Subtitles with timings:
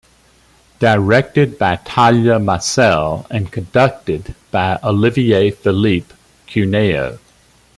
[0.79, 6.15] Directed by Talya Masel and conducted by Ollivier-Philippe
[6.47, 7.19] Cuneo.